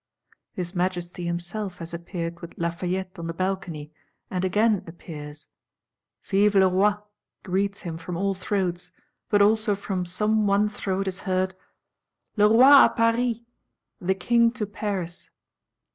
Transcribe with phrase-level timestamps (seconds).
[0.53, 3.93] _His Majesty himself has appeared with Lafayette on the balcony,
[4.31, 5.45] and again appears:
[6.23, 6.93] Vive le Roi
[7.43, 8.91] greets him from all throats;
[9.29, 11.53] but also from some one throat is heard
[12.35, 13.41] 'Le Roi à Paris,
[13.99, 15.29] The King to Paris!